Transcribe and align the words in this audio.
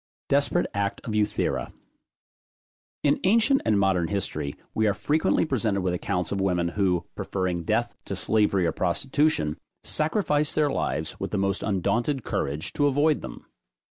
DESPERATE 0.29 0.65
ACT 0.73 0.99
OF 1.03 1.13
EUTHIRA. 1.13 1.71
In 3.03 3.19
ancient 3.23 3.61
and 3.65 3.79
modern 3.79 4.07
history, 4.07 4.55
we 4.73 4.87
are 4.87 4.95
frequently 4.95 5.45
presented 5.45 5.81
with 5.81 5.93
accounts 5.93 6.31
of 6.31 6.41
women, 6.41 6.69
who, 6.69 7.05
preferring 7.13 7.61
death 7.61 7.95
to 8.05 8.15
slavery 8.15 8.65
or 8.65 8.71
prostitution, 8.71 9.59
sacrificed 9.83 10.55
their 10.55 10.71
lives 10.71 11.19
with 11.19 11.29
the 11.29 11.37
most 11.37 11.61
undaunted 11.61 12.23
courage 12.23 12.73
to 12.73 12.87
avoid 12.87 13.21
them. 13.21 13.45